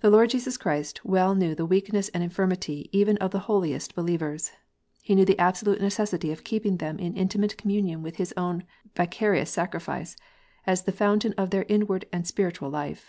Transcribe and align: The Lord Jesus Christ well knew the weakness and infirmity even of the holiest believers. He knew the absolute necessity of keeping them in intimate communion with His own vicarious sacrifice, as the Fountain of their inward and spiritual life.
The 0.00 0.10
Lord 0.10 0.30
Jesus 0.30 0.56
Christ 0.56 1.04
well 1.04 1.36
knew 1.36 1.54
the 1.54 1.64
weakness 1.64 2.08
and 2.08 2.20
infirmity 2.24 2.88
even 2.90 3.16
of 3.18 3.30
the 3.30 3.38
holiest 3.46 3.94
believers. 3.94 4.50
He 5.04 5.14
knew 5.14 5.24
the 5.24 5.38
absolute 5.38 5.80
necessity 5.80 6.32
of 6.32 6.42
keeping 6.42 6.78
them 6.78 6.98
in 6.98 7.16
intimate 7.16 7.56
communion 7.56 8.02
with 8.02 8.16
His 8.16 8.34
own 8.36 8.64
vicarious 8.96 9.52
sacrifice, 9.52 10.16
as 10.66 10.82
the 10.82 10.90
Fountain 10.90 11.32
of 11.38 11.50
their 11.50 11.64
inward 11.68 12.06
and 12.12 12.26
spiritual 12.26 12.70
life. 12.70 13.08